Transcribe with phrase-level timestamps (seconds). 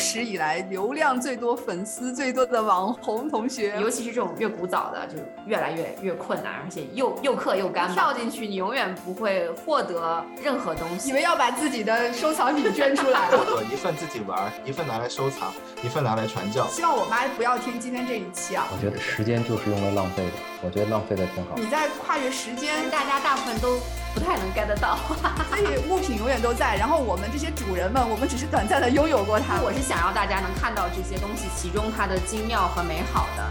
[0.00, 3.78] 史以来流量最多、粉丝最多的网红同学。
[3.80, 5.16] 尤其是这种越古早的，就
[5.46, 7.92] 越来越越困难，而且又又氪又干。
[7.92, 11.08] 跳进去，你永远不会获得任何东西。
[11.08, 15.52] 你们要把自己的收藏品捐出来了， 一份自己玩，一份拿来收藏，
[15.82, 16.66] 一份拿来传教。
[16.68, 18.66] 希望我妈不要听今天这一期啊。
[18.72, 20.32] 我觉得时间就是用来浪费的，
[20.62, 21.56] 我觉得浪费的挺好。
[21.56, 23.78] 你在跨越时间，大家大部分都。
[24.12, 24.98] 不太能 get 得到，
[25.54, 26.74] 所以物品永远都在。
[26.76, 29.60] 然后我们这些主人们，我们只是短暂的拥有过它。
[29.62, 33.48] 我是想要大家能看到这些东西，其中它的精妙和美好的。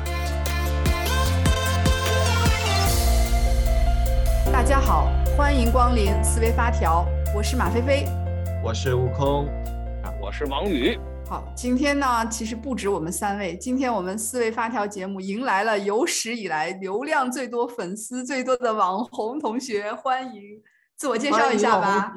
[4.51, 8.05] 大家好，欢迎光临思维发条，我是马飞飞，
[8.61, 9.47] 我是悟空，
[10.19, 10.99] 我是王宇。
[11.29, 13.55] 好，今天呢，其实不止我们三位。
[13.55, 20.59] 今天我们四位发条节目迎来了有史以来流量最多、粉丝最多的网红同学，欢迎
[20.95, 22.15] 自我介绍一下吧。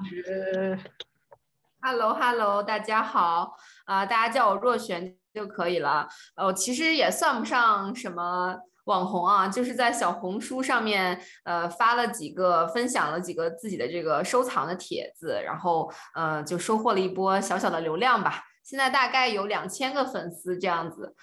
[1.82, 6.08] Hello，Hello，大家好啊，大家叫我若璇就可以了。
[6.34, 18.42] 呃，其实也算不上什么网红啊，就是在小红书上面呃发了几个，分享了几个自己的这个收藏的帖子，然后呃就收获了一波小小的流量吧。
[18.62, 21.14] 现在大概有两千个粉丝这样子，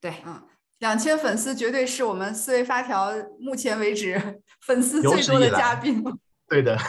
[0.00, 0.42] 对，嗯，
[0.78, 6.02] 两千粉丝绝对是我们思维发条目前为止 粉丝最多的嘉宾。
[6.48, 6.78] 对的。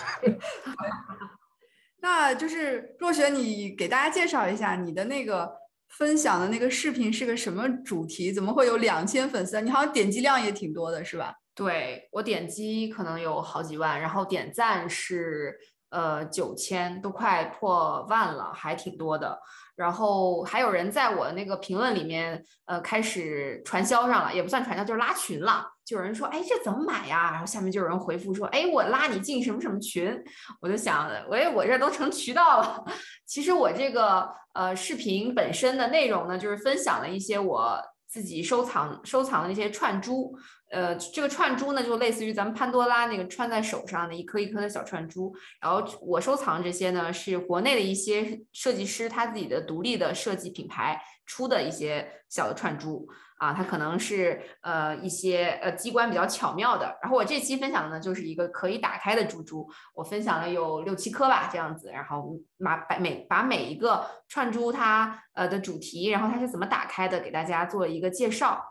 [2.01, 5.49] 那就是若雪，你给大家介绍一下你的那个
[5.87, 8.33] 分享的那个视频是个什么主题？
[8.33, 9.61] 怎么会有两千粉丝？
[9.61, 11.33] 你好像点击量也挺多的，是吧？
[11.55, 15.57] 对我点击可能有好几万，然后点赞是
[15.93, 19.39] 呃九千，都快破万了，还挺多的。
[19.75, 25.67] 然后还有人在我的那个评论里面，呃，开始传销上了，也不算传销，就是拉群了。
[25.85, 27.29] 就有人说，哎，这怎么买呀？
[27.31, 30.19] 然后下面就有人回复说，哎，我拉你进什么什么群。
[30.61, 32.83] 我就想，喂，我这都成渠道了。
[33.25, 40.35] 其实我这个呃视频本身的内容呢，就是分享了一些我自己收藏收藏的一些串珠。
[40.73, 45.31] 呃，这个串珠呢，就类似于咱们潘多拉那个穿在手上的一颗一颗的小串珠。
[45.61, 53.07] 然后我收藏这些呢，是国内的一些设计师他自己的独立的设计品牌出的一些小的串珠
[53.37, 56.97] 啊，它可能是呃一些呃机关比较巧妙的。
[57.01, 61.91] 然后我这期分享的呢，就是一个可以打开的珠珠，我分享了有六七颗吧，这样子。
[61.91, 68.63] 然后把把每把每一个串珠它呃的主题，然后它是怎么打开的，给大家做一个介绍。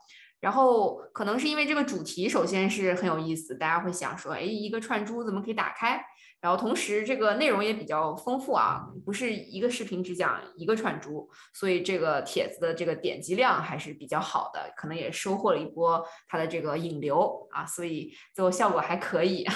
[0.43, 6.05] 然后可能是因为这个主题，首先是很有意思，大家会想说，哎，一个串珠怎么可以打开？
[6.41, 19.47] 然后同时这个内容也比较丰富啊，不是一个视频只讲一个串珠，所以这个帖子的这个点击量还是比较好的，可能也收获了一波它的这个引流啊，所以最后效果还可以。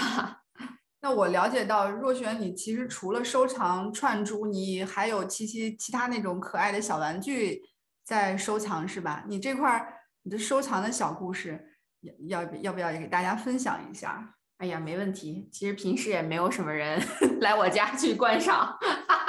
[1.03, 7.61] 那我了解到若璇，你其实除了收藏串珠，你还有其其其他那种可爱的小玩具
[8.05, 9.25] 在收藏是吧？
[9.27, 9.95] 你这块儿。
[10.27, 11.57] 你的收藏的小故事，
[12.27, 14.35] 要要不要也给大家分享一下？
[14.59, 15.49] 哎呀，没问题。
[15.53, 17.01] 其实平时也没有什么人
[17.41, 18.77] 来我家去观赏，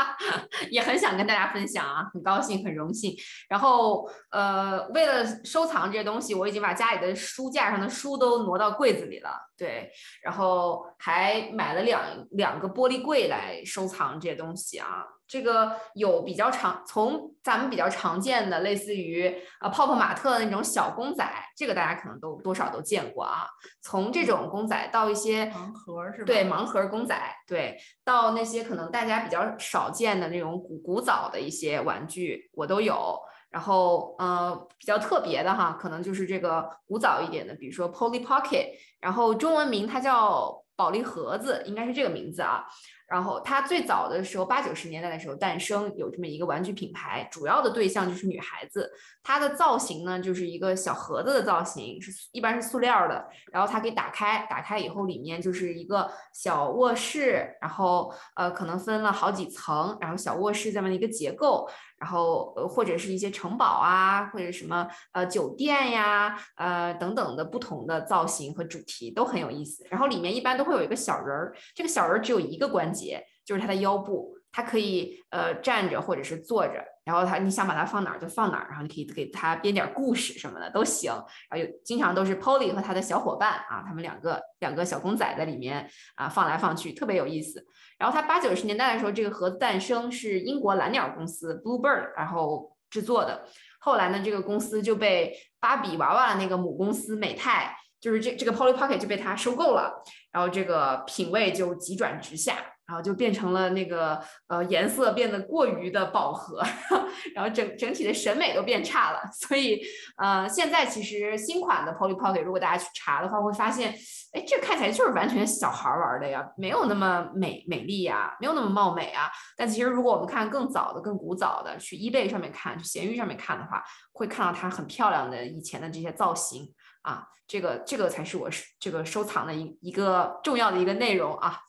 [0.72, 3.16] 也很想跟大家分享啊，很高兴，很荣幸。
[3.48, 9.30] 然后，呃，为了收藏这些东西，我已经把家里的书架上的书都挪到柜子里了。
[9.56, 9.92] 对，
[10.24, 15.06] 然后还买了两两个玻璃柜来收藏这些东西啊。
[15.28, 19.28] 这个有比较常，从咱们比较常见的，类似于
[19.60, 23.46] 呃泡泡玛特的那种小公仔，这个大家可能都多少都见过啊。
[23.82, 26.26] 从这种公仔到一些盲盒是吧？
[26.26, 27.16] 对，盲盒公仔，
[27.46, 33.20] 对，到那些可能大家比较少见的那种古古早的一些玩具，我都有。
[33.50, 38.68] 然后呃比较特别的哈，可能就是这个古早一点的，比如说 Polly Pocket，
[39.00, 42.66] 然后中文名它叫宝利盒子，应该是这个名字啊。
[43.08, 48.92] 然后它最早的时候，八九十年代的时候诞生，有这么一个玩具品牌，主要的对象就是女孩子。
[49.24, 53.28] 它的造型呢，就是一个小盒子的造型，是一般是塑料的。
[53.52, 61.70] 然后它可以打开，打开以后里面就是一个小卧室，然后呃可能分了好几层，然后小卧室这么一个结构。
[62.00, 69.86] 然后呃或者是一些城堡啊，或者什么呃酒店呀，呃等等的不同的造型和主题都很有意思。
[69.90, 74.36] 然后里面一般都会有一个小人儿，这个小人儿只有一个关节，就是他的腰部。
[74.50, 81.10] 他可以呃站着或者是坐着，然后他你想把它放哪儿就放哪儿，然后你可以给他编点故事什么的都行。
[81.50, 87.66] 然后有经常都是 Polly 和他的小伙伴啊，他们两个两个小公仔在里面啊放来放去，特别有意思。
[87.98, 93.46] 然后他八九十年代的时候，这个盒子诞生是英国蓝鸟公司 Bluebird 然后制作的。
[93.80, 102.58] 后来呢，这个公司就被芭比娃娃那个母公司美泰，就是这这个 Polly Pocket 就被它收购了，然后这个品味就急转直下。
[102.88, 104.18] 然后就变成了那个
[104.48, 106.64] 呃颜色变得过于的饱和，
[107.36, 109.20] 然后整整体的审美都变差了。
[109.34, 109.82] 所以
[110.18, 113.94] 呃现在其实新款的 Polly Pocket 如果大家去查的话，会发现，
[114.32, 119.30] 哎，这看起来就是完全小孩玩的呀，没有那么美美丽呀，没有那么貌美啊。
[119.58, 123.84] 但其实如果我们看更早的、更古早的，去 eBay 上面看，去闲鱼上面看的话，
[124.14, 127.28] 会看到它很漂亮的以前的这些造型啊。
[127.48, 131.60] 这个这个才是我这个收藏的一一个重要的一个内容啊。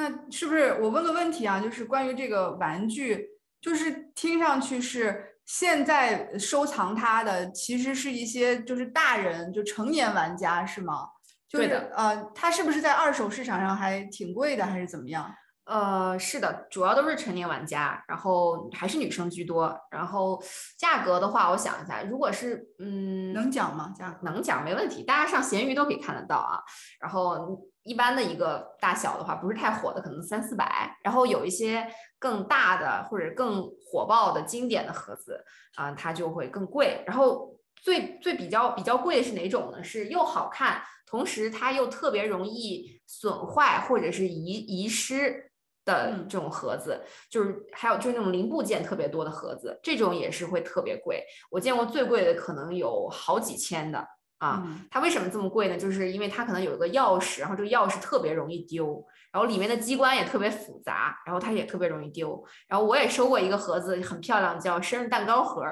[0.00, 1.60] 那是不是我问个问题啊？
[1.60, 3.28] 就是关于这个玩具，
[3.60, 11.06] 就是听上去是现在收藏它的，其实是一些就是大人，就成年玩家是吗？
[11.46, 15.30] 就是呃，它是不是在二手市场上还挺贵的，还是怎么样？
[15.66, 19.72] 呃，是的，主要都是成年玩家，然后还是女生居多。
[19.90, 20.42] 然后
[20.78, 23.92] 价格的话，我想一下，如果是嗯，能讲吗？
[23.96, 25.04] 价能讲，没问题。
[25.04, 26.58] 大家上闲鱼都可以看得到啊。
[27.00, 30.96] 然后一般的一个大小的话，不是太火的，可能三四百。
[31.02, 31.86] 然后有一些
[32.18, 35.44] 更大的或者更火爆的经典的盒子
[35.74, 37.02] 啊，它就会更贵。
[37.06, 39.82] 然后最最比较比较贵的是哪种呢？
[39.82, 45.48] 是又好看，同时它又特别容易损坏或者是遗遗失。
[45.82, 47.00] 的这种盒子，
[47.30, 51.24] 就是还有就是那种零部件特别多的盒子，这种也是会特别贵。
[51.50, 54.06] 我见过最贵的可能有好几千的
[54.40, 54.66] 啊。
[54.90, 55.76] 它为什么这么贵呢？
[55.76, 62.44] 就是因为它可能有一个钥匙，然后这个钥匙特别容易丢，然后里面的机关也特别复杂，然后它也特别容易丢。
[62.66, 65.62] 然后我也收过一个盒子，很漂亮，叫生日蛋糕盒，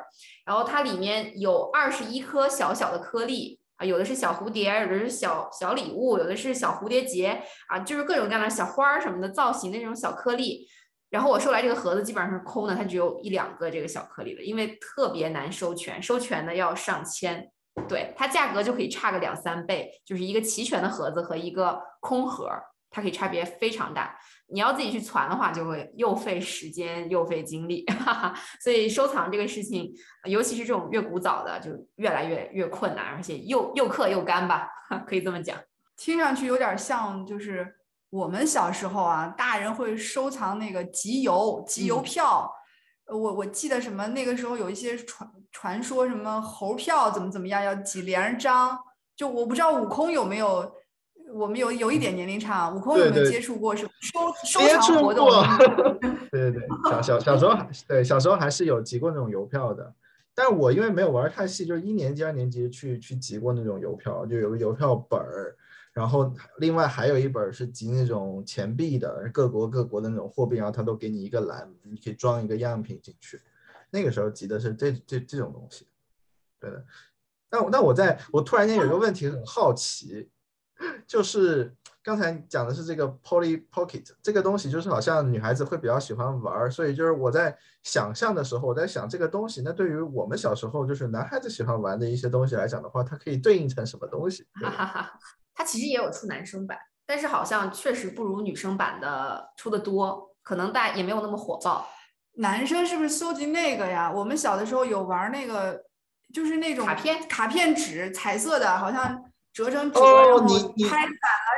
[0.46, 3.58] 然后它里面有二十一颗小小的颗粒。
[3.78, 10.66] 啊，有的是小蝴蝶，有的是小小礼物，有的是小蝴蝶结啊，就是各种各样的小花儿什么的造型的那种小颗粒。
[11.10, 17.48] 然后我收来这个盒子基本上是空的，它只有一两个这个小颗粒的，因为特别难收全，收全的要上千。
[17.86, 22.48] 对它价格就可以差个两三倍，就是一个齐全的盒子和一个空盒，
[22.90, 24.18] 它可以差别非常大。
[24.50, 28.34] 你要自己去攒的话，就会又费时间又费精力， 哈哈。
[28.60, 29.92] 所以收藏这个事情，
[30.24, 34.68] 尤其是这种越古早的，就越来越越困难，而且又又刻又干吧，
[35.06, 35.58] 可以这么讲。
[35.96, 37.76] 听上去有点像，就是
[38.08, 42.50] 我们小时候啊，大人会收藏那个集邮、集邮票。
[43.06, 48.78] 我我记得什么，那个时候有一些传传说，什么猴票怎么怎么样，要几连张。
[49.16, 50.72] 就我不知道悟空有没有。
[51.34, 55.28] 我们有有一点年龄差，悟空有没有接触过什么收收藏活动？
[56.32, 57.54] 对对对，小小小时候
[57.86, 59.92] 对小时候还是有集过那种邮票的，
[60.34, 65.54] 但我因为没有玩太细，就是一年级二年级去去集过那种邮票，就有个邮票本儿，
[65.92, 73.38] 然后另外还有一本是集那种钱币的，各国各国的那种货币，然后他都给你一个篮，你可以装一个样品进去。
[73.90, 75.86] 那个时候集的是这这这种东西，
[76.60, 76.84] 对的。
[77.48, 80.30] 但那我在我突然间有一个问题很好奇。
[81.08, 81.74] 就是
[82.04, 94.46] 刚才讲的是这个 Polly Pocket 这个东西，就是好像女孩子会比较喜欢玩，所以就是我在想象的时候，我在想这个东西，那对于我们小时候就是男孩子喜欢玩的一些东西来讲的话，它可以对应成什么东西？
[94.62, 95.18] 哈哈，
[95.52, 101.88] 它其实也有出男生版，但是好像确实不如女生版的出的多，可能大也没有那么火爆。
[102.38, 104.10] 男生是不是搜集那个呀？
[104.10, 105.84] 我们小的时候有玩那个，
[106.34, 109.24] 就是那种卡片卡片纸，彩色的，好像。
[109.50, 110.40] 折成纸，然后
[110.88, 111.04] 拍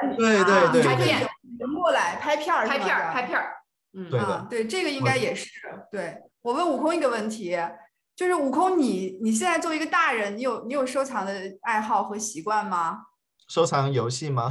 [0.00, 1.21] 反了，对对对，拍片
[1.59, 3.53] 人过来拍片儿，拍片儿，拍片儿，
[3.93, 5.50] 嗯，对的，对这个应该也是。
[5.93, 7.59] 对我问悟空一个问题，
[8.16, 13.02] 就是悟空，你你现在作为一个大人，你有你有收藏的爱好和习惯吗？
[13.49, 14.50] 收藏游戏吗？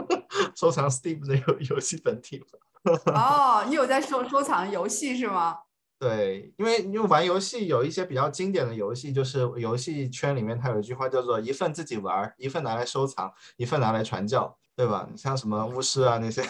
[0.54, 2.58] 收藏 Steam 的游游戏本体吗？
[3.14, 5.58] 哦，你有在收收藏游戏是吗？
[5.98, 15.06] 对，因为因为玩游戏有一些比较经典的游戏，就是游戏圈里面它有一句话叫做一份自己玩，一份拿来收藏，一份拿来传教，对吧？
[15.08, 16.42] 你像什么巫师啊那些，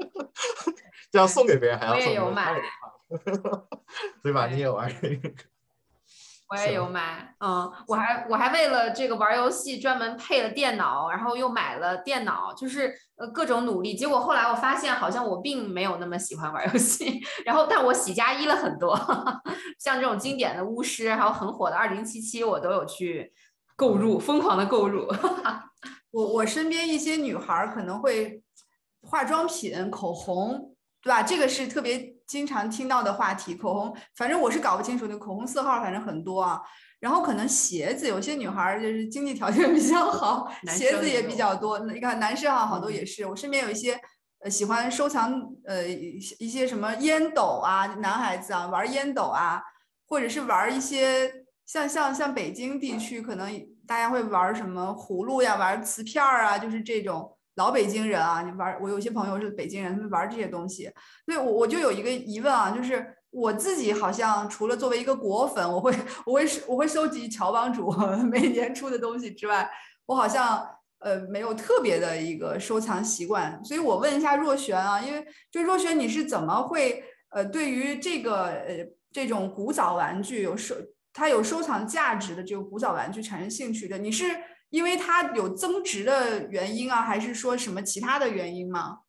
[1.10, 2.60] 这样送给别人还要送，我也有买，
[4.22, 4.46] 对吧？
[4.46, 4.94] 你也玩。
[6.50, 18.96] 我也有买，嗯，我还我还为了这个玩游戏专门配了电脑，然后又买了电脑，就是呃各种努力，结果后来我发现好像我并没有那么喜欢玩游戏， 然后但我喜加一了很多，
[19.78, 23.32] 像这种经典的巫师，还有很火的二零七七，我都有去
[23.76, 25.06] 购入，疯狂的购入。
[26.10, 28.42] 我我身边一些女孩可能会
[29.02, 31.22] 化妆品、口红，对吧？
[31.22, 32.16] 这个是特别。
[32.30, 36.60] 经常听到的话题，口红，反正我是搞不清楚那口红色号，反正很多啊。
[37.00, 41.80] 然后可能鞋子，有些女孩就是经济条件 比较好，鞋子也比较多。
[41.80, 43.26] 你看男生啊，好多也是。
[43.26, 44.00] 我身边有一些
[44.44, 49.60] 呃喜欢收藏呃一些什么烟斗啊，男孩子啊玩烟斗啊，
[50.06, 51.32] 或者是玩一些
[51.66, 53.50] 像像像北京地区，可能
[53.88, 57.36] 大家会玩什么葫芦呀，玩瓷片儿啊，就是这种。
[57.60, 60.90] 老北京人啊，你玩我有些朋友是北京人，他们玩这些东西，
[61.26, 65.92] 所以我我就有一个疑问啊，就是我自己好像除了作为一个果粉，我会
[66.24, 67.92] 我会我会收集乔帮主
[68.32, 69.70] 每年出的东西之外，
[70.06, 70.66] 我好像
[71.00, 78.74] 呃没有特别的一个收藏习惯，所以我问一下若璇啊，因为就若璇你是怎么会呃对于这个呃
[79.12, 80.74] 这种古早玩具有收
[81.12, 83.98] 它有收藏价值的这个古早玩具产生兴趣的？
[83.98, 84.24] 你是？
[84.70, 89.00] 因为它有增值的原因啊，还是说什么其他的原因吗？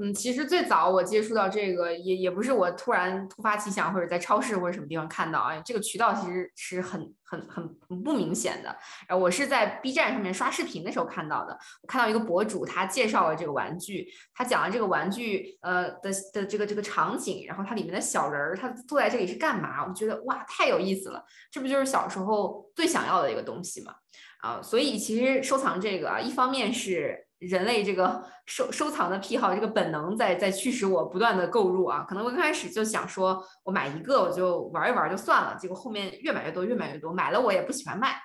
[0.00, 8.68] 嗯，其实最早我接触到这个，也也不是我突然突发奇想，或者在超市或者什么地方看到啊，这个渠道其实是很很很很不明显的。
[9.08, 19.84] 然后我是在 B 站上面刷视频的时候看到的，我看到一个博主他介绍了这个玩具，他讲了这个玩具呃的的这个这个场景，然后它里面的小人儿他坐在这里是干嘛？
[19.84, 23.92] 我觉得哇太有意思了，这不就是小时候最想要的一个东西吗？
[24.38, 32.04] 啊，所以其实收藏这个啊，一方面是人类这个收收藏的癖好，这个本能在在驱使我不断的购入啊。
[32.08, 38.16] 可能我刚开始就想说，我买一个我就玩一玩就算了，结果后面越买越多，越买越多，买了我也不喜欢卖，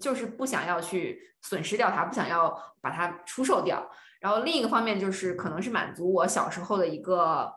[0.00, 3.88] 就是不想要去损失掉它，不想要把它出售掉。
[4.20, 7.52] 然后另一个方面就是可能是满足我小时候的一个。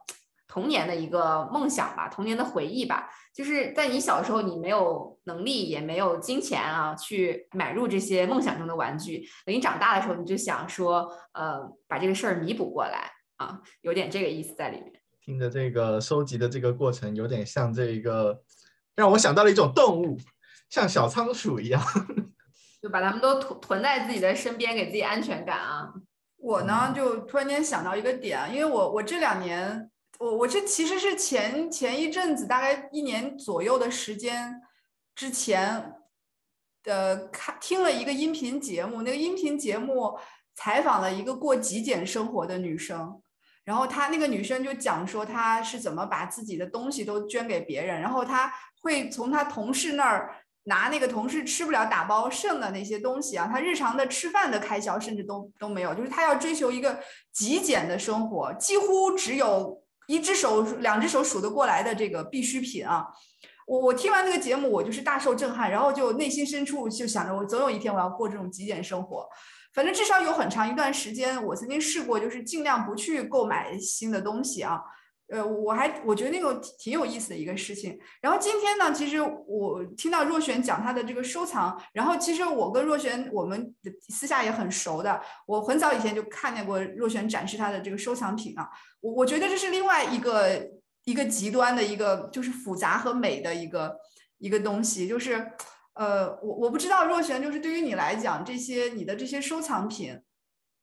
[0.56, 9.28] 童年的一个梦想吧，童年的回忆吧，就是在你小时候，你没有能力，也没有金钱啊，去买入这些梦想中的玩具。
[9.46, 11.60] 等你长大的时候，你就想说，呃，
[11.90, 14.94] 把这个事儿弥补过来啊，有点这个意思在里面。
[15.20, 18.42] 听着这个收集的这个过程，有点像这一个，
[18.96, 20.18] 让我想到了一种动物，
[20.70, 21.84] 像小仓鼠一样，
[22.82, 25.92] 就把它们都囤囤在自己的身边，给自己安全感啊。
[26.38, 29.92] 我呢，就突然间想到一个点，因为我我这两年。
[30.18, 34.62] 我我这其实是前前一阵子，大概一年左右的时间
[35.14, 35.94] 之前，
[36.86, 40.18] 呃，看听了一个音频节目，那个音频节目
[40.56, 43.22] 采访了一个过极简生活的女生，
[43.66, 57.00] 然后她那个女生就讲说她是怎么把自己的东西都捐给别人，然后她会从她同事那儿拿那个同事吃不了打包剩的那些东西啊，她日常的吃饭的开销甚至都都没有，就是她要追求一个
[57.34, 59.84] 极简的生活，几乎只有。
[60.08, 63.06] 一只手、两只手数得过来的这个必需品啊！
[63.68, 69.28] 我我听完那个节目，我就是大受震撼，然后就内心深处就想着，我总有一天我要过这种极简生活。
[69.74, 74.82] 反正至少有很长一段时间，我曾经试过，就是尽量不去购买新的东西啊。
[75.28, 78.00] 呃，我还我觉得那个挺有意思的一个事情。
[78.22, 83.74] 然后今天呢，其实我听到若璇讲她的这个收藏，然后其实我跟若璇我们
[84.08, 88.70] 私下也很熟的，我很早以前就看见过若璇展示她的这个收藏品啊。
[89.02, 90.70] 我我觉得这是另外一个
[91.06, 93.98] 一个极端的一个就是复杂和美的一个
[94.38, 95.52] 一个东西，就是
[95.96, 100.22] 呃，我我不知道若璇就是对于你来讲，这些你的这些收藏品，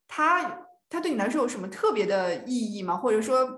[0.08, 2.96] 它它对你来说有什么特别的意义吗？
[2.96, 3.56] 或者说？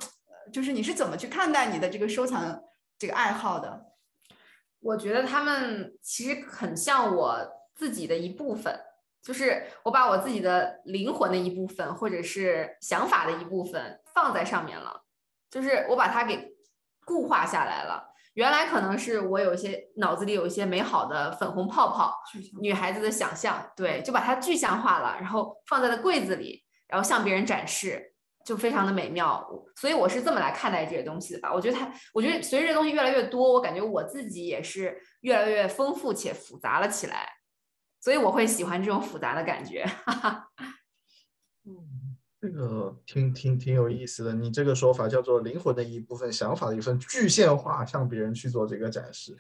[0.53, 2.63] 就是你是怎么去看待你的这个收藏
[2.99, 3.87] 这个爱好的？
[4.81, 7.39] 我觉得他们其实很像我
[7.75, 8.79] 自己的一部分，
[9.23, 15.05] 就是我把我自己的灵魂的一部分，或者是想法的一部分放在上面了，
[15.51, 16.55] 就是我把它给
[17.07, 18.13] 固化下来了。
[18.35, 22.15] 原来可能是我有一些脑子里有一些美好的粉红泡泡，
[22.61, 28.14] 女孩子的想象，对，就把它具象化了，然后放在了柜子里，然后向别人展示。
[28.45, 29.43] 就非常的美妙，
[29.75, 31.53] 所以我是这么来看待这些东西的吧。
[31.53, 37.27] 我觉得它，我觉得随着这东西越来越多，我感觉我自己也是越来越丰富且复杂了起来，
[38.01, 39.85] 所以我会喜欢这种复杂的感觉。
[41.67, 44.35] 嗯，这个挺挺挺有意思的。
[44.35, 49.35] 你这个说法叫做灵魂的一部分，想法的一份具现化，向别人去做这个展示。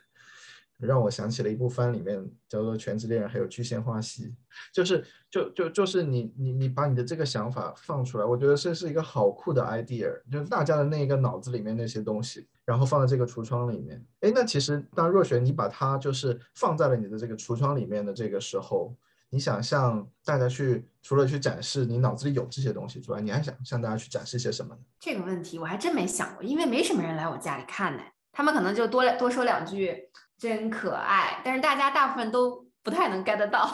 [0.85, 4.35] 让我想起了一部番，里面叫做《全职猎人》，还有具现化系，
[4.73, 14.05] 就是就就就是你你你把你的这个想法放出来，我觉得这是一个好酷的 idea，就是大家的那个脑子里面那些东西，然后放在这个橱窗里面。
[14.21, 18.95] 哎，那其实当若雪你把它就是放在了你的这个橱窗里面的这个时候，
[19.31, 24.81] 你想向大家去除了去展示你脑子里有这些东西之外，你还想向大家去展示些什么呢？
[25.01, 30.11] 这个问题我还真没想过，因为没什么人来我家里看呢，他们可能就多多说两句。
[30.45, 33.67] 真可爱，但是大家大部分都不太能 get 到。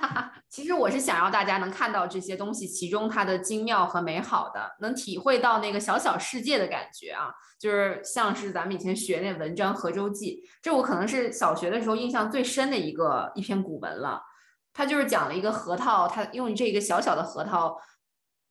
[0.48, 14.22] 其实我是想要大家能看到这些东西，其中它的精妙和美好的，能体会到那个小小世界的感觉啊，就是像是咱们以前学那文章《河舟记》，这我可能是小学的时候印象最深的一个一篇古文了。
[14.72, 17.76] 它就是讲了一个核桃，它用这个小小的核桃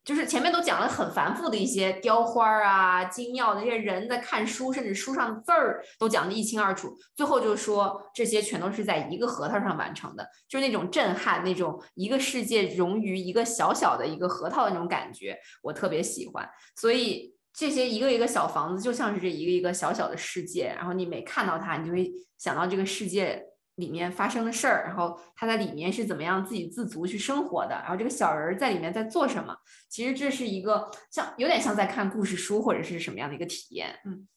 [0.04, 6.94] 就是前面都讲了很繁复的一些雕花啊、精妙的这些人在看书，甚至书上的字儿都讲得一清二楚。
[7.16, 16.46] 最后就说这些全都是在一个核桃上完成的，就是那种震撼，那种一个世界融于一个小小的一个核桃的那种感觉，我特别喜欢。
[16.76, 23.42] 所以这些一个一个小房子就像是这一个一个小小的世界，然后你每看到它，你就会想到这个世界。
[23.76, 29.56] 里面发生的事儿，然后他在里面是怎么样自给自足去生活的，然后这个小人在里面在做什么？
[29.88, 33.98] 其实这是一个像有点像在看故事书或者是什么样的一个体验。
[34.04, 34.28] 嗯，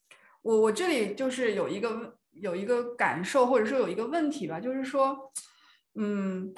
[0.41, 5.31] 我我这里就是有一个有一个感受，或者说有一个问题吧，就是说，
[5.93, 6.51] 嗯，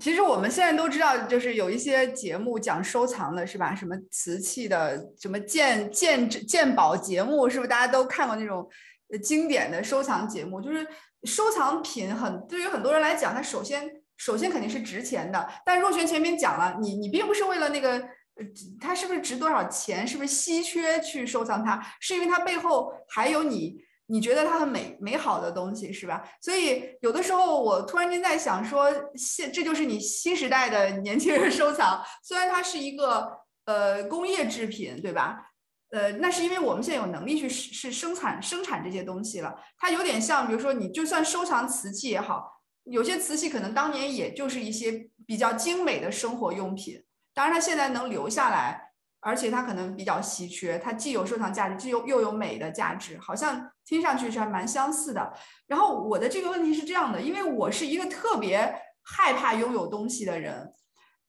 [0.00, 3.72] 其实我们现在都知道，就是有一些节目讲收藏的是吧？
[3.76, 8.68] 什么瓷器的，什么鉴鉴鉴宝节目，是不是大家都看过那种？
[9.18, 10.86] 经典的收藏节目，就是
[11.24, 15.48] 收藏品很对于很多人来讲，它首先首先肯定是值钱的。
[15.64, 18.44] 但若璇前面讲了，你你并不是为了那个，呃，
[18.80, 26.22] 它是不是值多少钱，是不是稀缺去收藏它，是因为它背后还有你你觉得它很美美好的东西，是吧？
[26.40, 33.30] 所以有的时候我突然间在想说，现这就是你新时代的年轻人收藏，虽然它是一个
[33.64, 35.52] 呃工业制品，对吧？
[35.94, 39.54] 呃，那是因为我们现在有能力去是生产生产这些东西了。
[39.78, 47.00] 它有点像，比如说你就算收藏瓷器也好，有些瓷器可能当年也就是一些比较精美的生活用品。
[47.32, 55.32] 当然，它现在能留下来，而且它可能比较稀缺，它既有收藏价值，既有又有美的价值，好像听上去是还蛮相似的。
[55.68, 58.74] 然后我的这个问题是这样的，因为我是一个特别
[59.04, 60.72] 害怕拥有东西的人。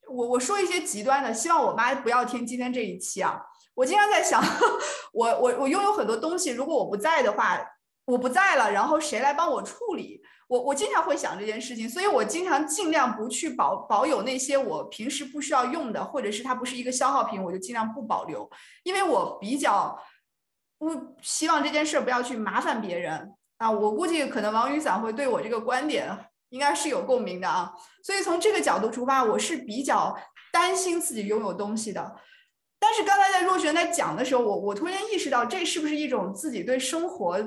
[0.09, 3.39] 我我说一些极端的，希望我妈不要听今天这一期啊。
[3.75, 4.41] 我经常在想，
[5.13, 7.59] 我我我拥有很多东西，如果我不在的话，
[8.05, 10.21] 我不在了，然后谁来帮我处理？
[10.47, 18.49] 我我经常会想这件事情，所以我经常尽量不去保保有那些我平时不需要用的，或者是它不是一个消耗品，我就尽量不保留，
[18.83, 19.99] 因为我比较
[20.77, 23.71] 不希望这件事不要去麻烦别人啊。
[23.71, 26.15] 我估计可能王雨伞会对我这个观点
[26.49, 30.15] 应该是有共鸣的啊，所以从这个角度出发，我是比较
[30.53, 32.15] 担心自己拥有东西的。
[32.79, 37.37] 但是刚才在若璇在讲的时候，我我突然意识到，这是不是一种自己对生活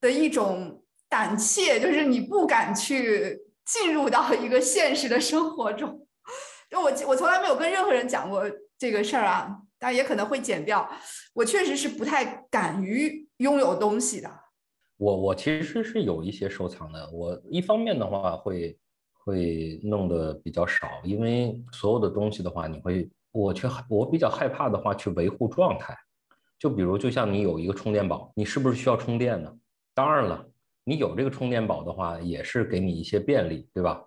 [0.00, 1.78] 的一种胆怯？
[1.78, 6.06] 就是你不敢去进入到一个现实的生活中。
[6.68, 8.42] 就我我从来没有跟任何人讲过
[8.76, 10.90] 这个事儿啊，当然也可能会剪掉。
[11.34, 14.28] 我确实是不太敢于拥有东西的。
[14.96, 17.08] 我我其实是有一些收藏的。
[17.12, 18.76] 我一方面的话会
[19.24, 23.08] 会弄得比较少，因为所有的东西的话，你会。
[23.32, 25.96] 我却我比较害怕的话，去维护状态。
[26.58, 29.52] 就比如，就像你有一个充电宝，你是不是需要充电呢？
[29.94, 30.46] 当然了，
[30.84, 34.04] 你有这个充电宝的话，也是给你一些便利，对吧？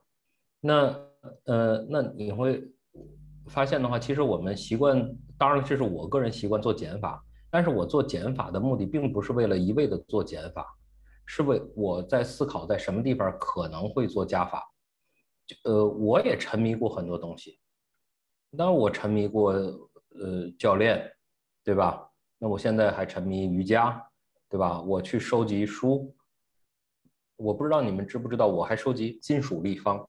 [0.61, 0.95] 那
[1.43, 2.63] 呃，那你会
[3.47, 5.05] 发现的话，其实我们习惯，
[5.37, 10.65] 当然这是我个人习惯做减法，但是我做减法的目的并不是为了一味的做减法，
[11.25, 14.63] 是为我在思考在什么地方可能会做加法。
[15.65, 17.59] 呃，我也沉迷过很多东西。
[18.57, 21.11] 那我沉迷过呃教练，
[21.63, 22.09] 对吧？
[22.37, 24.01] 那我现在还沉迷瑜伽，
[24.49, 24.81] 对吧？
[24.81, 26.15] 我去收集书，
[27.35, 30.07] 我不知道你们知不知道，我还收集金属立方，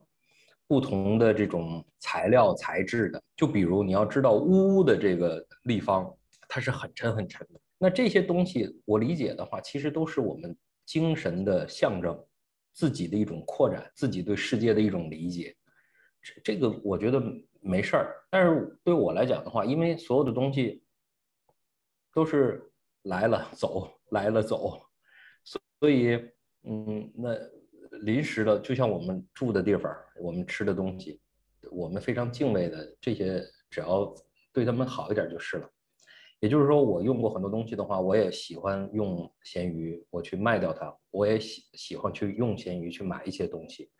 [0.66, 3.22] 不同的这种材料材质的。
[3.36, 6.12] 就比如你要知道钨的这个立方，
[6.48, 7.60] 它是很沉很沉的。
[7.78, 12.16] 那这些东西我理解的话，其实都是我们精神的象征，
[12.72, 15.56] 自己的一种扩展，自己对世界的一种理解。
[16.22, 17.20] 这这个我觉得。
[17.66, 20.82] 没事儿，但是对我来讲的话，因为所有的东西
[22.12, 24.80] 都是来了走，来了走，
[25.44, 26.14] 所以，
[26.62, 27.34] 嗯，那
[28.02, 31.20] 临时的，就像我们住的地方，我们吃的东西，
[31.70, 34.14] 我们非常敬畏的这些，只要
[34.52, 35.68] 对他们好一点就是了。
[36.40, 43.90] 也就是说，我用过很多东西的话，我也喜欢用闲鱼，我去卖掉它，我也喜喜欢去用闲鱼去买一些东西。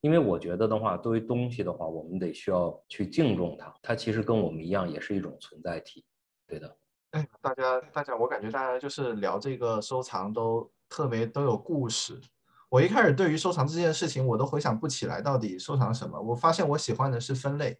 [0.00, 3.74] 因为我觉得的话，作为东西的话，我们得需要去敬重它。
[3.82, 6.04] 它其实跟我们一样，也是一种存在体，
[6.46, 6.76] 对的。
[7.10, 12.18] 哎，大家，大家，我感觉大家就是聊这个收藏都特别都有故事。
[12.68, 16.20] 我一开始对于收藏这件事情，我都回想不起来到底收藏什么。
[16.20, 17.76] 我发现我喜欢的是分类，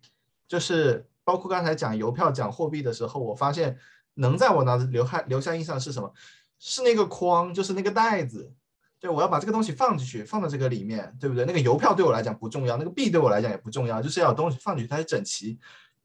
[0.48, 3.78] 就是包括刚才讲邮票、讲货币的时候，我发现
[4.14, 6.12] 能在我脑子留下留下印象是什么？
[6.58, 8.52] 是那个框，就是那个袋子。
[9.00, 11.46] 对，我要把这个东西放进去，放到这个里面，对不对？
[11.46, 15.58] 那个邮票对我来讲不重要，那个币对我来讲也不重要，就是要有东西放进去，它是整齐，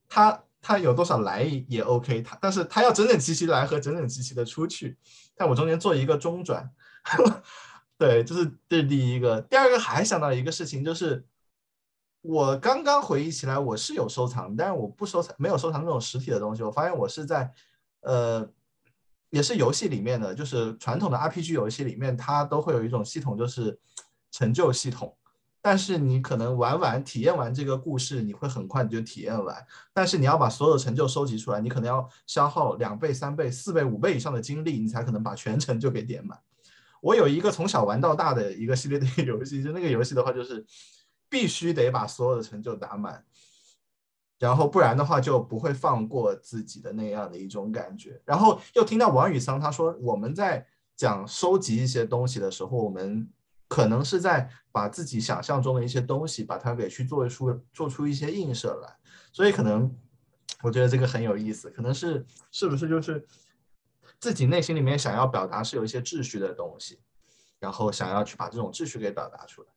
[0.08, 4.96] 它它有多少来也 OK，它但是它要整整齐齐来和整整齐齐的出去，
[5.36, 6.70] 但我中间做一个中转，
[7.98, 9.42] 对，就是这是第一个。
[9.42, 11.22] 第二个还想到一个事情，就是
[12.22, 16.62] 我刚刚回忆起来，我是有收藏，但是我不收藏，没有收藏那种实体的东西。
[16.62, 17.52] 我发现我是在，
[18.00, 18.48] 呃，
[19.30, 23.78] 也是游戏里面的，就是传统的 RPG 游戏里面，它都会有一种系统，就是
[24.30, 25.16] 成就系统。
[25.60, 29.56] 但是你可能玩完、体验完这个故事，你会很快你就体验完。
[29.92, 36.38] 但是你要把所有成就收集出来，你可能要消耗两倍、三倍、四倍、五倍以上的精力，你才可能把全成就给点满。
[37.00, 40.64] 我有一个从小玩到大的一个系列的游戏，就那个游戏的话，就是。
[41.28, 43.22] 必须得把所有的成就打满，
[44.38, 48.20] 然后不然的话就不会放过自己的那样的一种感觉。
[48.24, 53.28] 然后又听到王宇桑他说，我们在讲收集一些东西的时候，我们
[53.68, 58.96] 可能是在把自己想象中的一些东西，把它给去做出做出一些映射来。
[59.32, 59.94] 所以可能
[60.62, 63.26] 我觉得这个很有意思，可能是是不是就是
[64.18, 67.00] 自己内心里面想要表达是有一些秩序的东西，
[67.58, 69.68] 然后想要去把这种秩序给表达出来。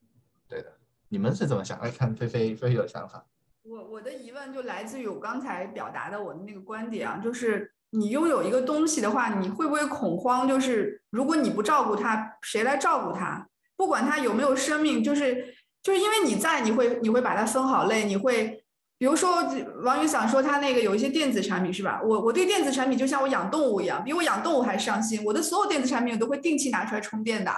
[0.47, 0.73] 对的。
[1.11, 1.81] 你们是怎么想？
[1.81, 3.25] 来看菲菲菲菲的想法。
[3.63, 10.47] 我我的疑问就来自于我刚才表达的我的那个观点啊，就是你拥有一个东西的话，你会不会恐慌？
[10.47, 13.47] 就是如果你不照顾它，谁来照顾它？
[13.75, 18.63] 不管它有没有生命，就是就是因为你在，你会你会把它分好类，你会
[18.97, 19.43] 比如说
[19.83, 22.01] 王宇想说他那个有一些电子产品是吧？
[22.03, 25.23] 我我对电子产品就像我养动物一样，比我养动物还上心。
[25.25, 27.51] 我的所有电子产品我都会定期拿出来充电的。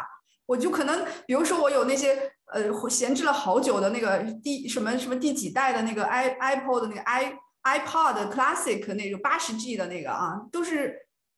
[0.52, 2.32] 我就可能比如说我有那些。
[2.54, 7.34] 呃，闲置了好久的那个第什么什么第几代的那个 i iPod 的那个 i
[7.64, 10.94] iPod Classic 那个八十 G 的那个啊，都是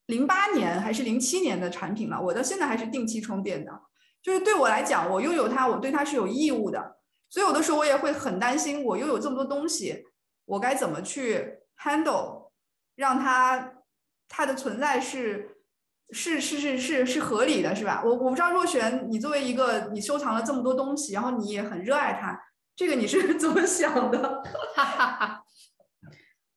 [0.06, 2.20] 零八年还是零七年的产品了。
[2.20, 3.70] 我到现在还是定期充电的。
[4.20, 6.96] 就是对我来讲，我拥有它，我对它是有义务的。
[7.30, 10.04] 所以有的时候我也会很担心，我拥有这么多东西，
[10.46, 12.50] 我该怎么去 handle，
[12.96, 13.74] 让它
[14.28, 15.53] 它的存在是。
[16.10, 18.02] 是是是是是合理的，是吧？
[18.04, 22.38] 我我不知道若璇，你作为一个你收藏了这么多东西，然后你也很热爱它，
[22.76, 24.42] 这个你是 怎么想的？
[24.76, 25.40] 哈哈哈。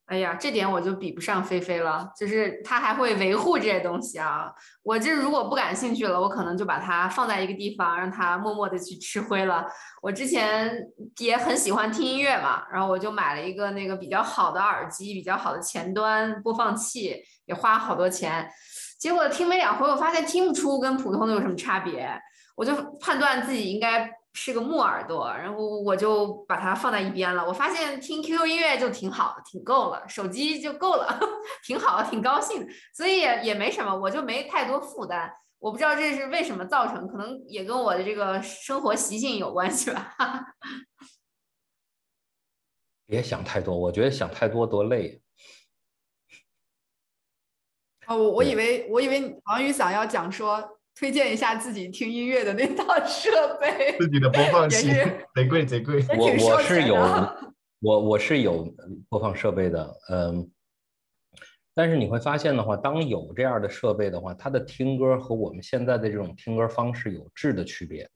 [0.05, 4.49] 哎呀，这点我就比不上菲菲了，就是他还会维护这些东西啊。
[4.81, 9.65] 我这如果不感兴趣了，我可能就把它放在一个地方，让它默默的去吃灰了。
[10.01, 10.81] 我之前
[11.17, 18.49] 也很喜欢听音乐嘛，然后我就买了一个那个比较好的耳机，比较好的前端播放器，也花好多钱。
[18.97, 22.19] 结果听没两回，我发现听不出跟普通的有什么差别，
[22.55, 27.45] 我就判断自己应该是个木耳朵，然后我就把它放在一边了。
[27.47, 31.19] 我发现听 QQ 音乐就挺好，挺够了，手机就够了，
[31.65, 35.31] 挺好，挺高兴，所以也也没什么，我就没太多负担。
[35.59, 40.15] 我不知道这是为什么造成，可能也跟我的这个生活习性有关系吧。
[43.07, 45.19] 别想太多，我觉得想太多多累。
[48.07, 50.63] 哦，我我以为我以为王宇想要讲说
[50.95, 54.89] 推荐一下自己听音乐的那套 设备，自己的播放器
[55.35, 56.03] 贼贵贼贵。
[56.17, 56.95] 我我是有
[57.81, 58.73] 我我是有
[59.09, 60.49] 播放设备的，嗯，
[61.75, 68.09] 但是你会发现的话，当有这样的设备的话，它的听歌和我们现在的这种听歌方式有质的区别。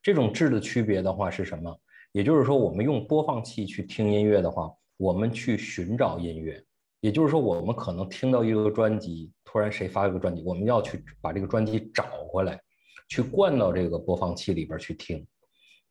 [0.00, 1.76] 这种质的区别的话是什么？
[2.12, 6.62] 也就是说，我们用播放器去听音乐的话，我们去寻找音乐。
[7.02, 12.60] 也就是说，我们可能听到一个专辑，突然谁发一个专辑，我们要去把这个专辑找回来，
[13.08, 15.26] 去灌到这个播放器里边去听。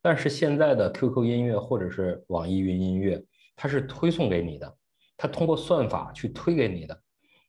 [0.01, 3.21] 但是现在的 QQ 音乐或者是网易云音乐，
[3.57, 4.73] 它是推送给你的，
[5.17, 6.97] 它通过算法去推给你的。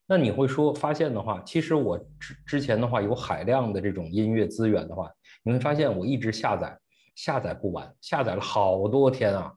[0.05, 5.09] 那你会说发现的话，其实我之之前的话有海量的这种音乐资源的话，
[5.41, 6.77] 你会发现我一直下载，
[7.15, 9.53] 下载不完，下载了好多天啊，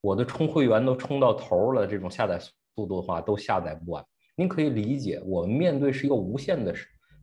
[0.00, 2.40] 我的充会员都充到头了，这种下载。
[2.74, 4.04] 速度的话都下载不完，
[4.34, 6.74] 您可以理解，我们面对是一个无限的，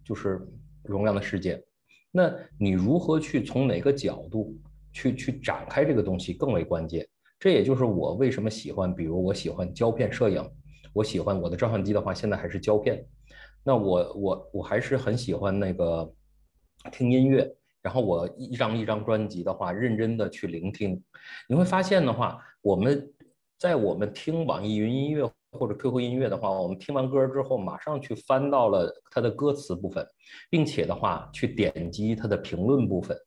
[0.04, 0.40] 就是
[0.84, 1.62] 容量的世界。
[2.12, 4.56] 那你如何去从哪个角度
[4.92, 7.08] 去去展开这个东西更为关键。
[7.40, 10.44] 这也就是我为什么喜欢，比如我喜欢胶片摄影，
[10.94, 13.06] 我喜欢我的照相机的话，现在还是胶片。
[13.64, 16.14] 那我我我还是很喜欢那个
[16.92, 17.50] 听音乐，
[17.82, 21.02] 然后我一张一张专辑的话，认真的去聆听，
[21.48, 23.10] 你会发现的话，我们
[23.58, 25.32] 在我们听网易云音乐。
[25.52, 30.06] 或者 QQ 音乐的话，我们听完歌之后，马上去翻到了它的歌词部分，
[30.50, 33.18] 并且的话去点击它的评论部分，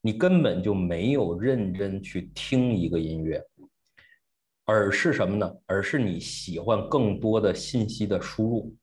[0.00, 3.40] 你根本就没有认真去听一个音乐，
[4.64, 5.52] 而是什么呢？
[5.66, 8.74] 而是你喜欢更多的信息的输入。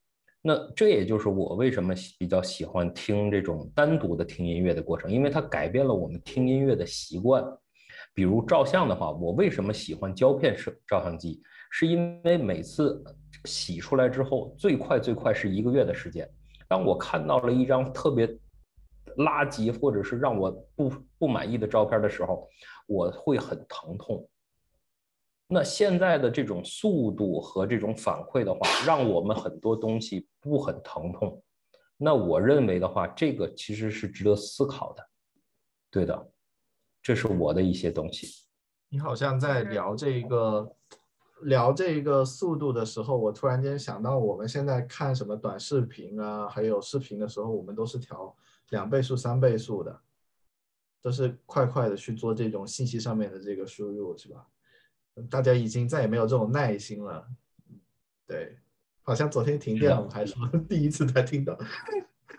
[0.42, 7.44] 那这也就是我为什么比较喜欢听这种单独的听音乐的过程，因为它改变了我们听音乐的习惯。
[8.14, 11.42] 比如照相的话，我为什么喜欢胶片摄照相机？
[11.78, 13.04] 是因为每次
[13.44, 16.26] 洗出来之后，最快最快是一个月的时间。
[16.70, 18.26] 当我看到了一张特别
[19.18, 22.48] 垃圾或者是让我不不满意的照片的时候，
[22.88, 24.26] 我会很疼痛，
[25.50, 31.44] 那现在的这种速度和这种反馈的话，让我们很多东西不很疼痛。
[31.98, 35.06] 那我认为的话，这个其实是值得思考的。
[35.92, 36.32] 对的，
[37.02, 38.46] 这是我的一些东西。
[38.88, 40.74] 你好像在聊这个
[41.42, 48.36] 聊这个速度的时候，我突然间想到，我们现在看什么短视频啊，还有视频的时候，我们都是调
[48.70, 50.02] 两倍速、三倍速的，
[51.02, 54.48] 都是快快的去做这种信息上面的这个输入，是吧？
[55.30, 57.28] 大家已经再也没有这种耐心了。
[58.28, 58.58] 对，
[59.02, 61.58] 好像昨天停电了，我还说 第一次才听到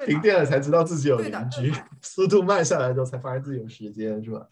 [0.04, 4.48] 停电了才知道自己有邻居， 速度慢下来之后才发现自己有时间，是吧？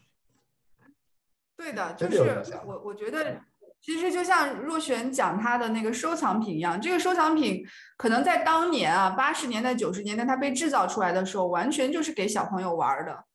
[1.57, 2.19] 对的，就是
[2.65, 3.39] 我我觉得
[3.85, 7.63] 其实就像若璇讲他的那个收藏品一样，这个收藏品
[7.97, 13.25] 可能在当年啊八十年代九十年代它被制造出来的时候，完全就是给小朋友玩的。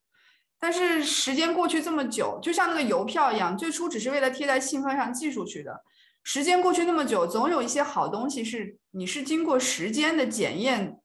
[0.59, 5.81] 但是时间过去这么久，就像那个邮票一样，最初只是为了贴在信封上寄出去的。
[6.23, 10.99] 时间过去那么久，总有一些好东西是你是经过时间的检验，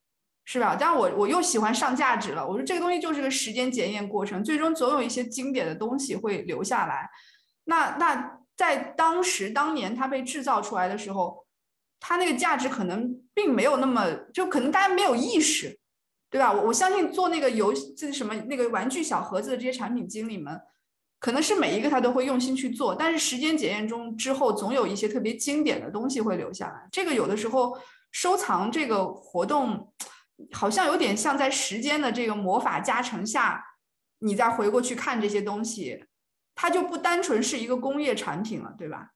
[0.44, 0.76] 是吧？
[0.78, 2.46] 但我我又喜欢上价值了。
[2.46, 7.08] 我说这个东西就是个时间检验过程，最终总有一些经典的东西会留下来。
[7.64, 11.46] 那那在当时当年它被制造出来的时候，
[12.00, 15.78] 它那个价值可能并没有那么，就可能大家没有意识。
[16.28, 16.52] 对吧？
[16.52, 20.60] 我我相信做那个游戏，这什么那个玩具小盒子的这些产品经理们，
[21.20, 22.92] 可能是每一个他都会用心去做。
[22.94, 26.88] 但是时间检验中之后，总有一些特别经典的东西会留下来。
[26.90, 27.78] 这个有的时候
[28.10, 29.90] 收藏这个活动，
[30.52, 33.64] 好像有点像在时间的这个魔法加成下，
[34.18, 36.04] 你再回过去看这些东西，
[36.56, 39.10] 它就不单纯是一个工业产品了，对吧？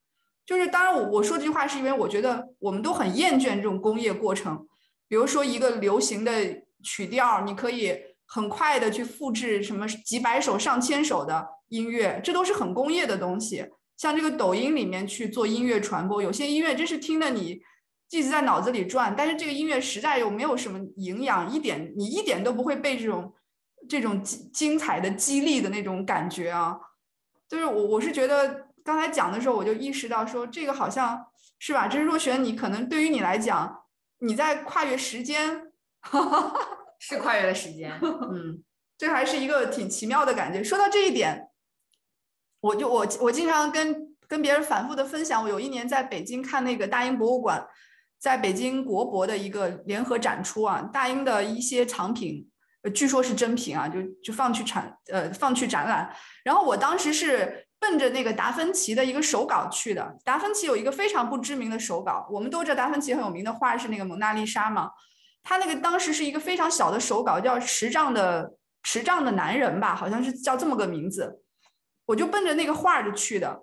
[0.46, 4.68] 就是当然，我我说这句话是因为我觉得我们都很厌倦这种工业过程，
[5.08, 6.32] 比如说一个流行的。
[6.82, 13.66] 曲调，你可以很快的去复制什么几百首、上千首的音乐，这都是很工业的东西。
[13.98, 17.60] 像这个抖音里面去做音乐传播，有些音乐真是听得你
[18.08, 23.30] 一直在脑子里转，但是这个音乐实在又没有什么营养，一点你一点都不会被这种
[23.86, 26.78] 这种精精彩的激励的那种感觉啊。
[27.50, 31.26] 就是我我是觉得刚才讲的时候，我就意识到说这个好像
[31.58, 31.86] 是吧？
[31.86, 33.82] 这是若璇，你可能对于你来讲，
[34.20, 35.66] 你在跨越时间。
[37.02, 38.62] 是跨越了时间，嗯，
[38.98, 40.62] 这还是一个挺奇妙的感觉。
[40.62, 41.48] 说到这一点，
[42.60, 47.66] 我就我我经常跟跟别人反复的分享，我有一年在北京看那个大英博物馆，
[48.18, 52.49] 在北京国博的一个联合展出啊，大英的一些藏品，
[52.94, 56.10] 据说是真品啊，就就放去展呃放去展览。
[56.44, 60.16] 然后我当时是奔着那个达芬奇的一个手稿去的。
[60.24, 64.90] 达芬奇有一个非常不知名的手稿，我们都知道达芬奇很有名的画是那个蒙娜丽莎嘛。
[65.42, 71.42] 他那个当时是一个非常小的手稿，叫《持杖的持杖的男人》吧，好像是叫这么个名字。
[72.06, 73.62] 我就奔着那个画儿就去的，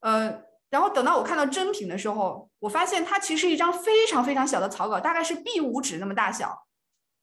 [0.00, 6.63] 呃，然后等到我看到真品的时候，我发现它其实一张非常非常小的草稿，大概是 B 五纸那么大小。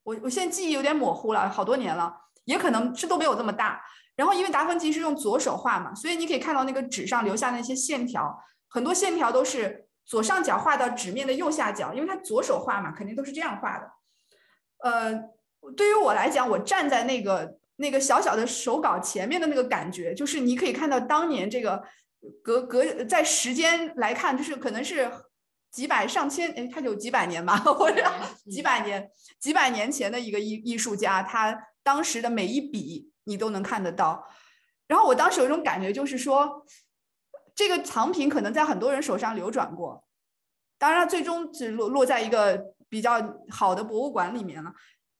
[0.02, 3.82] 我我现在记忆有点模糊了，好多年了，也可能是都没有这么大。
[4.16, 8.38] 然后因为达芬奇是用左手画嘛，所以你可以看到那个纸上留下那些线条，
[8.68, 9.86] 很多线条都是。
[10.04, 13.88] 左上角画到纸面的右下角，因为他左手画嘛，肯定都是这样画的。
[14.78, 15.14] 呃，
[15.76, 21.84] 对于我来讲，我站在那个那个小小的手稿前面的那个感觉，就是你可以看到当年这个
[22.42, 25.08] 隔隔在时间来看，就是可能是
[25.72, 28.08] 几百上千，哎，他有几百年吧，或者
[28.48, 34.24] 几百年几百年前的一个艺艺术家，他当时的每一笔你都能看得到。
[34.86, 36.64] 然后我当时有一种感觉，就是说。
[37.54, 40.02] 这个藏品可能在很多人手上流转过，
[40.78, 42.58] 当然最终只落落在一个
[42.88, 44.72] 比较好的博物馆里面了。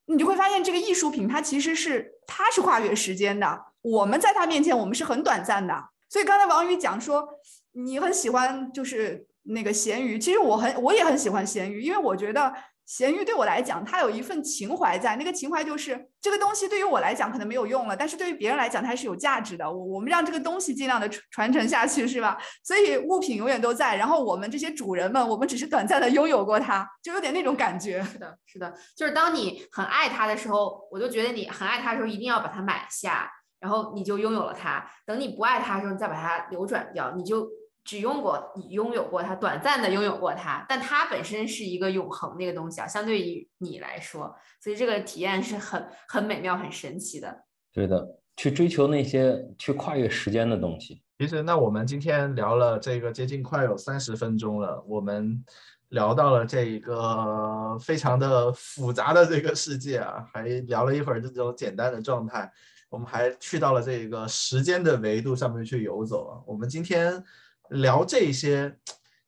[0.07, 5.91] 你就会发现，这个艺术品它其实是它是跨越时间的，我们在它面前我们是很短暂的。
[6.09, 7.29] 所以刚才王宇讲说，
[7.73, 12.53] 你很喜欢就是那个咸鱼，其实我很我也很喜欢咸鱼，因为我觉得。
[12.85, 19.65] 咸鱼对我来讲，它有一份情怀在，那个情怀就是这个东西对于我来讲可能没有用了，但是对于别人来讲它是有价值的。
[19.65, 22.37] 我我们让这个东西尽量的传承下去，是吧？
[22.65, 28.03] 所以物品永远都在，然后我们这些主人们，我们只是短暂的拥有过它，就有点那种感觉。
[28.03, 34.85] 是的，是的，就是当你很爱它的时候，我就觉得你很爱它的时候，一定要把它买下，然后你就拥有了它。
[35.07, 37.49] 等你不爱它的时候，你再把它流转掉，你就。
[37.85, 42.87] 只用过你拥有过它，短暂的拥有过它，但它本身是一个永恒的一个东西啊。
[42.87, 47.45] 相对于你来说，所以这个体验是很很美妙、很神奇的。
[47.73, 51.03] 对的，去追求那些去跨越时间的东西。
[51.19, 55.45] 其实，那我们今天聊了这个接近快有三十分钟了，我们
[55.89, 62.49] 聊到了这一个非常的复杂的这个世界啊，还聊了一会儿这种简单的状态，
[62.89, 66.41] 我们还去到了这个时间的维度上面去游走啊。
[66.47, 67.21] 我们今天。
[67.73, 68.77] 聊这些，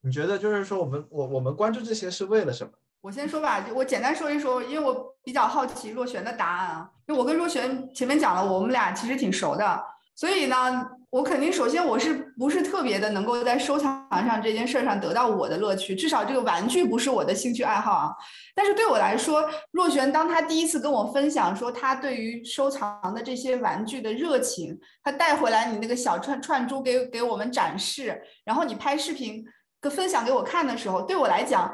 [0.02, 2.70] 你觉得就是说我们我我们关注这些是为了什么？
[3.00, 18.11] 我先说吧，我简单说一说，因为我比较好奇若璇的答案啊，因为我跟若璇前面讲了，我们俩其实挺熟的，所以呢，我肯定首先我是不是特别的能够在收藏上这件事上得到我的乐趣，至少这个玩具不是我的兴趣爱好啊。
[18.53, 29.44] 但是对我来说，若璇当他第一次跟我分享说他对于收藏的这些玩具的热情，他带回来你那个小串串珠给给我们展示，然后你拍视频
[29.81, 31.72] 跟分享给我看的时候，对我来讲。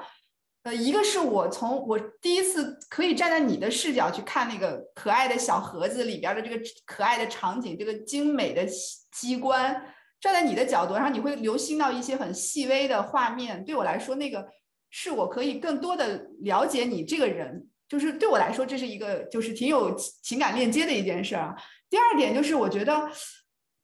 [0.63, 8.67] 呃，一个是我从我第一次可以站在你的视角去看那个可爱的小盒子里边的这个可爱的场景，这个精美的
[9.11, 9.73] 机关，
[10.21, 13.65] 站在你的角度，然后你会留心到一些很细微的画面。
[13.65, 14.47] 对我来说，那个
[14.91, 21.57] 是我可以更多的了解你这个人，就是对我来说，这是一个就是挺有情感链接的一件事儿。
[21.89, 23.11] 第二点就是，我觉得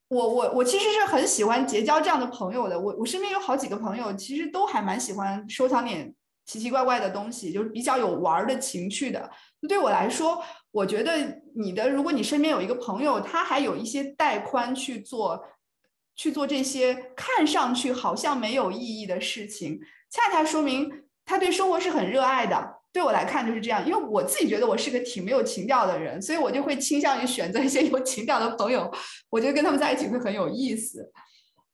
[0.08, 2.78] 我我我其实是很喜欢结交这样的朋友的。
[2.78, 6.14] 我我身边有好几个朋友，其实都还蛮喜欢收藏点。
[6.46, 9.28] 奇奇怪怪的东西，就是比较有玩儿的情趣的。
[9.68, 15.44] 对我来说，我觉得你的，如果你身边有一个朋友，他还有一些带宽去做，
[16.14, 22.76] 去做这些看上去好像没有意义的事情，恰恰说明他对生活是很热爱的。
[22.92, 28.90] 对我来看就是这样，因为我自己觉得我是个挺没有情调的人，所以我就会倾向于选择一些有情调的朋友，
[29.28, 31.12] 我觉得跟他们在一起会很有意思。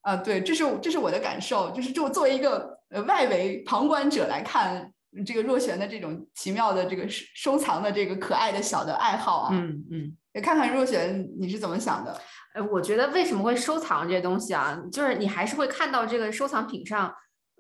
[0.00, 4.92] 啊，对，这是这是我的感受，就是就作为一个呃外围旁观者来看
[5.26, 12.20] 这个若璇的这种奇妙的这个收收藏的这个可爱的小的爱好啊，嗯嗯，也看看若璇你是怎么想的？
[12.54, 14.78] 呃，我觉得为什么会收藏这些东西啊？
[14.92, 17.12] 就是你还是会看到这个收藏品上，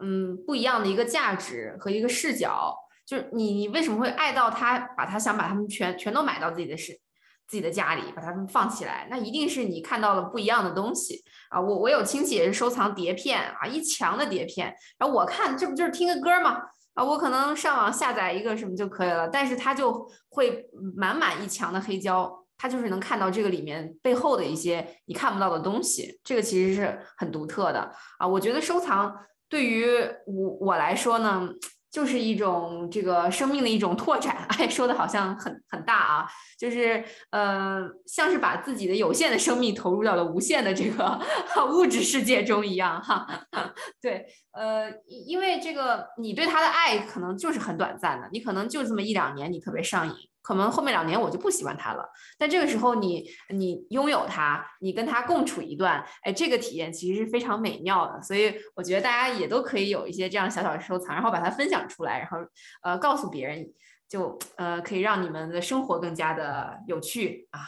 [0.02, 2.74] 嗯，不一样的一个价值和一个视角，
[3.06, 6.98] 就是你你为什么会爱到他，把他想把他们全全都买到自己的视。
[7.46, 11.60] 自己的家里把它们放起来，那一定是你看到了不一样的东西啊！
[11.60, 14.74] 我我有亲戚也是收藏碟片啊，一墙的碟片。
[14.98, 16.62] 然后我看这不就是听个歌吗？
[16.94, 19.28] 啊，我可能上网下载一个什么就可以了。
[19.28, 26.18] 但是他就会满满一墙的黑胶，他就是能看到这个里面背后的一些你看不到的东西。
[26.24, 28.26] 这个其实是很独特的啊！
[28.26, 29.14] 我觉得收藏
[29.48, 29.86] 对于
[30.26, 31.48] 我我来说呢。
[31.92, 36.26] 就是一种这个生命的一种拓展， 哎，说的好像很很大啊，
[36.58, 41.20] 就是呃，像是把自己的有限的生命投入到了无限的这个
[41.70, 43.26] 物质世界中一样哈。
[43.52, 50.14] 哈 对，呃，因为这个你对他的爱可能就是很短暂的，你可能就这么一两年，你特别上瘾。
[50.42, 52.04] 可能后面两年我就不喜欢他了，
[52.36, 58.20] 但这个时候你你拥有他，你跟他共处一段，哎，这个体验其实是非常美妙的。
[58.20, 62.38] 所以我觉得大家也都可以有一些这样小小的收藏，然后把它分享出来，然后
[62.82, 63.66] 呃告诉别人，
[64.08, 67.60] 就呃可以让你们的生活更加的有趣啊。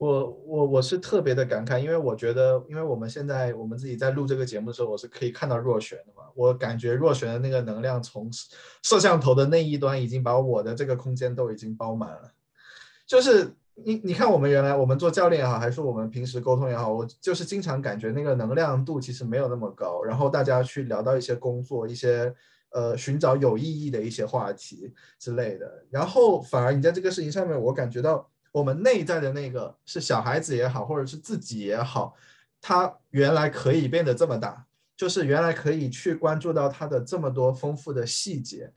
[0.00, 6.22] 我我我是特别的感慨，因为我觉得，因为我们现在我们自己在录这个节目的时候，我是可以看到若璇的嘛。
[6.34, 8.30] 我感觉若璇的那个能量从
[8.82, 12.32] 摄像头的那一端已经把我的这个空间都已经包满了。
[13.06, 20.02] 就是你你看，我们原来我们做教练也好，还是我们平时沟通也好，我就是经常感觉那个能量度其实没有那么高。
[20.02, 22.34] 然后大家去聊到一些工作、一些
[22.70, 28.26] 呃寻找有意义的一些话题之类的，然后反而你在这个事情上面，我感觉到。
[28.52, 32.14] 我们内在的那个是小孩子也好，或者是自己也好，
[32.60, 38.72] 他原来可以变得这么大，就是原来可以去关注到他的这么多丰富的细节，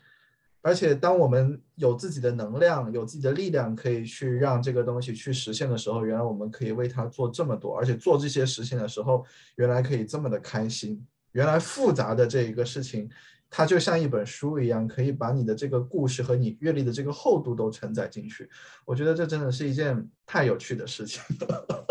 [0.61, 13.09] 而且当我们有自己的能量、有自己的力量，可以去让这个东西去实现的时候，原来我们可以为他做这么多，而且做这些事情的时候，原来可以这么的开心，原来复杂的这一个事情。
[13.55, 18.49] 它就像一本书一样，可以把你的这个故事和你阅历的这个厚度都承载进去。
[18.83, 21.21] 我觉得这真的是一件太有趣的事情。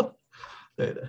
[0.75, 1.07] 对的，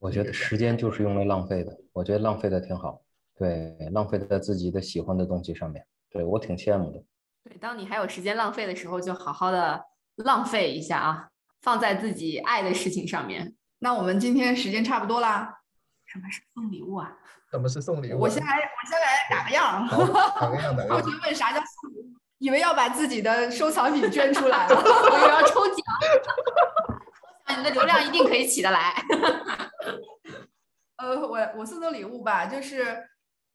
[0.00, 1.72] 我觉得时间就是用来浪费的。
[1.92, 3.00] 我觉得浪费的挺好，
[3.38, 5.86] 对，浪费在自己的喜欢的东西上面。
[6.10, 7.00] 对我挺羡慕的。
[7.44, 9.80] 对，当你还有时间浪费的时候，就好好的
[10.16, 11.28] 浪费一下啊，
[11.62, 13.54] 放在自己爱的事情上面。
[13.78, 15.60] 那我们今天时间差不多啦。
[16.06, 17.12] 什么是送礼物啊？
[17.50, 18.20] 什么是送礼物？
[18.20, 19.86] 我先来，我先来打个样。
[20.40, 22.14] 打个样，打个 问啥叫送礼物？
[22.38, 25.76] 以为要把自己的收藏品捐出来了，我以为要抽奖。
[27.56, 28.94] 你的流量一定可以起得来。
[30.96, 32.84] 呃，我我送的礼物吧，就是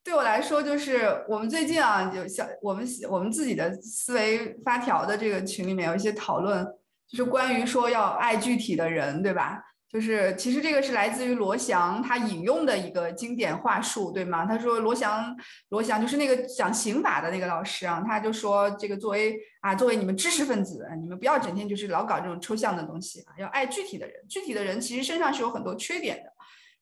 [0.04, 6.66] 对我来说，就是我们最近啊，有小我们我们自己的思维发条的这个群里面有一些讨论，
[7.08, 9.62] 就是关于说要爱具体的人，对吧？
[9.92, 14.46] 就是其实这个是来自于罗翔他引用的一个经典话术，对吗？
[14.46, 15.36] 他说罗翔，
[15.68, 24.16] 罗翔就是那个讲刑法的那个老师啊，他就说这个作为啊作为你们知识分子，你们不要整天就是老搞这种抽象的东西啊，要爱具体的人。
[24.30, 26.32] 具体的人其实身上是有很多缺点的。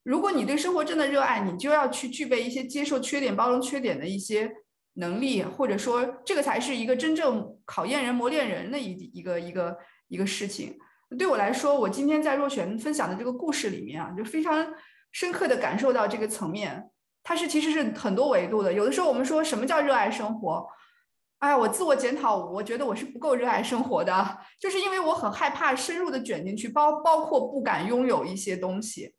[0.03, 4.51] 如果你对生活真的热爱，你就要去具备一些接受缺点、包容缺点的一些
[4.93, 9.77] 能力，或者说这个才是一个真正考验人、磨练人的一一个一个
[10.09, 10.77] 一个事情。
[11.17, 14.65] 对我来说，我今天在若璇分享的这个故事里面啊，就非常
[15.11, 16.89] 深刻的感受到这个层面，
[17.23, 18.71] 它是其实是很多维度的。
[18.71, 20.67] 有的时候我们说什么叫热爱生活？
[21.39, 29.15] 哎，我自我检讨，我觉得我是不够热爱生活的，就是因为我很害怕深入的卷进去，包包括不敢拥有一些东西。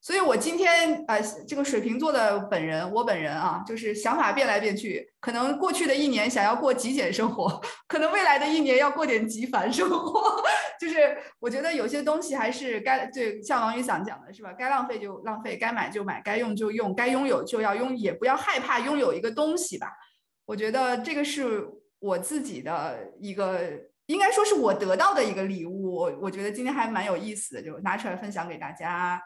[0.00, 5.12] 所以，我今天呃，这个水瓶座的本人，我本人啊，就是想法变来变去。
[5.20, 10.42] 可能过去的一年想要过极简生活，可能未来的一年要过点极繁生活。
[10.80, 14.52] 就是我觉得有些东西还是该对，像王宇想讲的是吧？
[14.52, 19.88] 该浪费就浪费，该买就买，该用就用，该拥有就要拥，也不要害怕拥有一个东西吧。
[20.46, 21.68] 我觉得这个是
[21.98, 23.60] 我自己的一个，
[24.06, 25.92] 应该说是我得到的一个礼物。
[25.92, 29.20] 我我觉得今天还蛮有意思的，就拿出来分享给大家。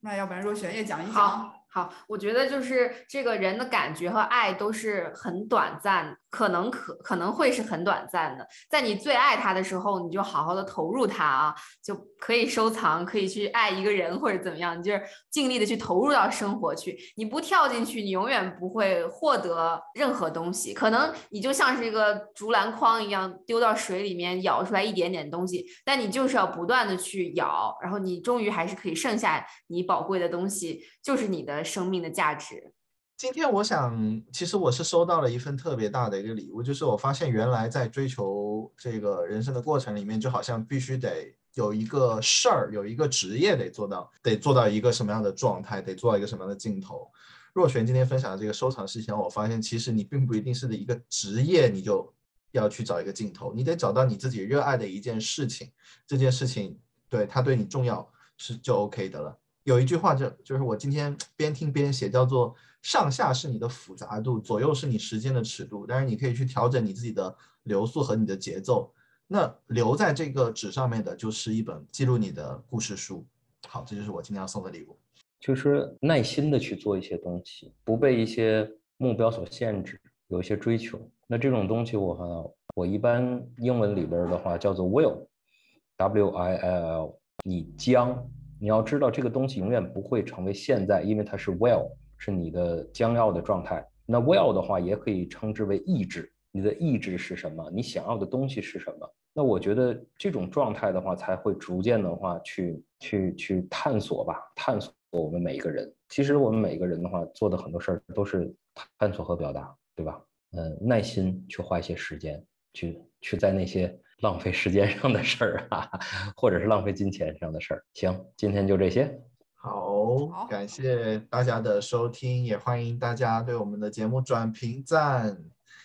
[0.00, 1.57] 那要不然若璇也讲一讲。
[1.78, 8.44] 好，我觉得就是这个人的感觉和爱都是很短暂，可能可可能会是很短暂的。
[8.68, 15.00] 在你最爱他的时候，你就好好的投入他啊，就可以收藏，可以去爱一个人或者怎么样，你就是
[15.30, 16.98] 尽力的去投入到生活去。
[17.16, 20.74] 你不跳进去，你永远不会获得任何东西。
[20.74, 31.64] 可能你就像是一个竹篮筐一样，丢到水里面舀出来一点点东西，但你就是要不断的去舀，然后你终于还是可以剩下你宝贵的东西，就是你的。
[31.64, 32.74] 生命的价值。
[33.16, 47.10] 今天我想，其实我是收到了一份特别大的一个礼物，就是我发现原来在追求这个人生的过程里面，就好像必须得有一个事儿，有一个职业得做到，得做到一个什么样的状态，得做到一个什么样的镜头。
[47.54, 52.12] 若璇今天分享的这个收藏事情，我发现其实你并不一定是的一个职业，你就
[52.52, 55.72] 要去找一个镜头，你得找到你自己热爱的一件事情，
[56.06, 56.78] 这件事情
[57.08, 58.06] 对它对你重要
[58.36, 59.38] 是就 OK 的了。
[59.68, 65.84] 有一句话就就是我今天边听边写，叫做上下是你的复杂度，左右是你时间的尺度。
[65.86, 68.90] 但是你可以去调整你自己的流速和你的节奏。
[69.26, 73.22] 那留在这个纸上面的就是一本记录你的故事书。
[73.66, 74.96] 好，这就是我今天要送的礼物，
[75.38, 78.66] 就是耐心的去做一些东西，不被一些
[78.96, 80.98] 目标所限制，有一些追求。
[81.26, 88.26] 那这种东西我我一般英文里边的话叫做 will，w i l l，你将。
[88.60, 93.86] 你要知道，这个东西永远不会成为现在，因为它是 will，是你的将要的状态。
[94.04, 96.30] 那 will 的话，也可以称之为意志。
[96.50, 97.70] 你的意志是什么？
[97.70, 99.14] 你想要的东西是什么？
[99.32, 105.92] 那我觉得这种状态的话，才会逐渐的话去去去探索吧，探索我们每一个人。
[106.08, 108.52] 其实我们每一个人的话，做的很多事儿都是
[108.98, 110.20] 探索和表达，对吧？
[110.52, 112.42] 嗯，耐心去花一些时间，
[112.72, 113.96] 去去在那些。
[114.20, 115.88] 浪费时间上的事儿啊，
[116.36, 117.84] 或者是浪费金钱上的事儿。
[117.94, 119.20] 行，今天就这些。
[119.54, 125.36] 好，感谢大家的收听，也欢迎大家对我们的节目转评赞，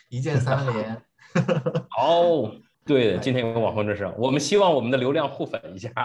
[0.09, 1.01] 一键三连。
[1.89, 2.51] 好，
[2.85, 5.89] 对，今天有个网红之声，我们希望我们的流量互粉一下。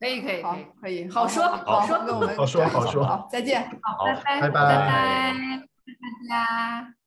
[0.00, 5.32] 可以，可以，可以，可以，好说，好说，跟我们好说，好说，好，再见，好，拜拜，拜拜，拜拜，
[6.28, 6.99] 大家。